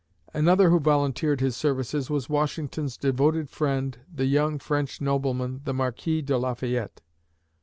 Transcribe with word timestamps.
Another 0.33 0.71
who 0.71 0.79
volunteered 0.79 1.41
his 1.41 1.55
services 1.55 2.09
was 2.09 2.27
Washington's 2.27 2.97
devoted 2.97 3.51
friend, 3.51 3.99
the 4.11 4.25
young 4.25 4.57
French 4.57 4.99
nobleman, 4.99 5.61
the 5.63 5.75
Marquis 5.75 6.23
de 6.23 6.35
Lafayette. 6.39 7.01